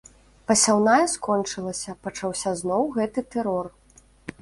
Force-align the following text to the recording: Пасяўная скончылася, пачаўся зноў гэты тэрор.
Пасяўная 0.51 1.03
скончылася, 1.15 1.97
пачаўся 2.07 2.57
зноў 2.65 2.91
гэты 2.99 3.29
тэрор. 3.37 3.75